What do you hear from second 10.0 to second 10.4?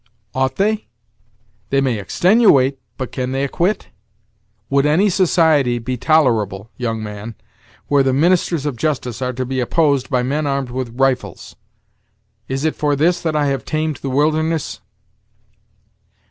by